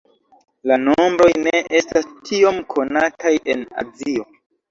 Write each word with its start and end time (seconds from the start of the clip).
La 0.69 0.77
nombroj 0.85 1.27
ne 1.47 1.51
estas 1.81 2.09
tiom 2.29 2.57
konataj 2.75 3.35
en 3.55 3.61
Azio. 3.83 4.27